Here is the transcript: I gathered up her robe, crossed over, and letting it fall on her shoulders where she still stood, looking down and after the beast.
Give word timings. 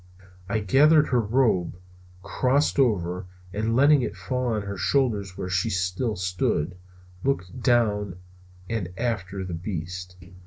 I 0.49 0.61
gathered 0.61 1.05
up 1.05 1.11
her 1.11 1.19
robe, 1.21 1.75
crossed 2.23 2.79
over, 2.79 3.27
and 3.53 3.75
letting 3.75 4.01
it 4.01 4.15
fall 4.17 4.45
on 4.47 4.63
her 4.63 4.75
shoulders 4.75 5.37
where 5.37 5.47
she 5.47 5.69
still 5.69 6.15
stood, 6.15 6.75
looking 7.23 7.59
down 7.59 8.17
and 8.67 8.89
after 8.97 9.43
the 9.43 9.53
beast. 9.53 10.15